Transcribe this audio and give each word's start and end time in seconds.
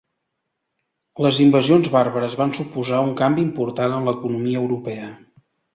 Les 1.25 1.41
invasions 1.45 1.91
bàrbares 1.97 2.39
van 2.41 2.57
suposar 2.61 3.05
un 3.11 3.15
canvi 3.23 3.47
important 3.51 3.99
en 4.01 4.11
l'economia 4.11 4.67
europea. 4.69 5.17